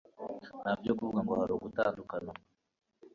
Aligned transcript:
nta 0.61 0.71
byo 0.79 0.91
kuvuga 0.97 1.19
ngo 1.23 1.33
hari 1.39 1.51
ugutandukana 1.55 2.31